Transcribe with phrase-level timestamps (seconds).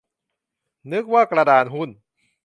[0.91, 1.89] นึกว่ากระดานหุ้น